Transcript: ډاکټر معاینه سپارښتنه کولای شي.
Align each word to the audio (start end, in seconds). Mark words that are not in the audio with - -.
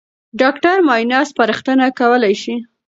ډاکټر 0.41 0.77
معاینه 0.87 1.19
سپارښتنه 1.29 1.85
کولای 1.99 2.35
شي. 2.41 2.55